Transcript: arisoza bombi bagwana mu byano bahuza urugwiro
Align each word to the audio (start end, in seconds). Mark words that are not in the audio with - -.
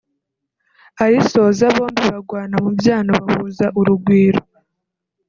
arisoza 1.03 1.65
bombi 1.75 2.03
bagwana 2.13 2.55
mu 2.63 2.69
byano 2.79 3.11
bahuza 3.25 3.65
urugwiro 3.79 4.41